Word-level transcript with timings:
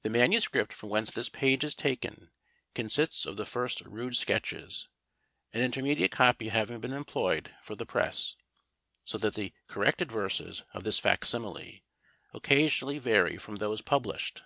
The 0.00 0.08
manuscript 0.08 0.72
from 0.72 0.88
whence 0.88 1.10
this 1.10 1.28
page 1.28 1.64
is 1.64 1.74
taken 1.74 2.30
consists 2.74 3.26
of 3.26 3.36
the 3.36 3.44
first 3.44 3.82
rude 3.82 4.16
sketches; 4.16 4.88
an 5.52 5.60
intermediate 5.60 6.10
copy 6.12 6.48
having 6.48 6.80
been 6.80 6.94
employed 6.94 7.54
for 7.62 7.74
the 7.74 7.84
press; 7.84 8.36
so 9.04 9.18
that 9.18 9.34
the 9.34 9.52
corrected 9.66 10.10
verses 10.10 10.64
of 10.72 10.84
this 10.84 10.98
Fac 10.98 11.26
Simile 11.26 11.80
occasionally 12.32 12.98
vary 12.98 13.36
from 13.36 13.56
those 13.56 13.82
published. 13.82 14.42